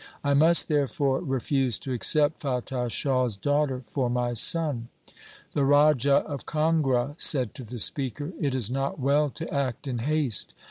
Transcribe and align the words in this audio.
I 0.23 0.33
must 0.33 0.67
therefore 0.67 1.19
refuse 1.21 1.77
to 1.77 1.93
accept 1.93 2.41
Fatah 2.41 2.89
Shah's 2.89 3.37
daughter 3.37 3.81
for 3.81 4.09
my 4.09 4.33
son.' 4.33 4.87
The 5.53 5.63
Raja 5.63 6.25
of 6.25 6.47
Kangra 6.47 7.13
said 7.21 7.53
to 7.53 7.63
the 7.63 7.77
speaker,' 7.77 8.33
It 8.41 8.55
is 8.55 8.71
not 8.71 8.99
well 8.99 9.29
to 9.29 9.53
act 9.53 9.87
in 9.87 9.99
haste. 9.99 10.55